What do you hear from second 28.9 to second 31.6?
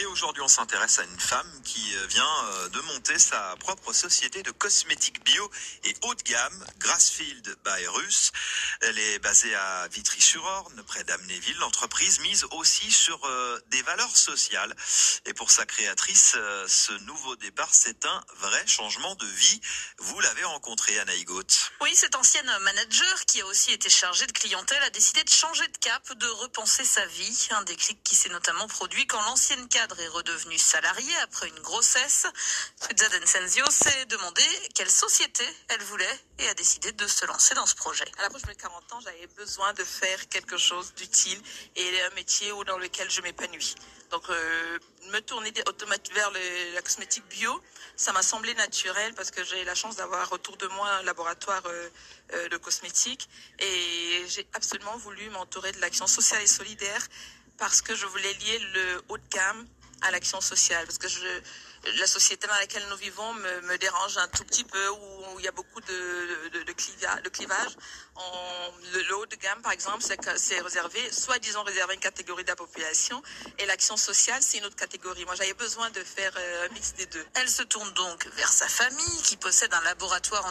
quand l'ancienne cadre est redevenue salariée après une